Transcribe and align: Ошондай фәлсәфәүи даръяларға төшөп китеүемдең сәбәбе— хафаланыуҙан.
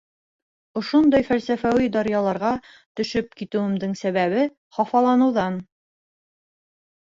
Ошондай 0.79 1.25
фәлсәфәүи 1.27 1.89
даръяларға 1.97 2.55
төшөп 3.01 3.31
китеүемдең 3.43 3.95
сәбәбе— 4.03 4.49
хафаланыуҙан. 4.81 5.65